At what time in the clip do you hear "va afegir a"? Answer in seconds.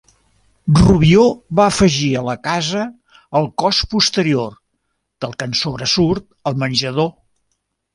1.59-2.25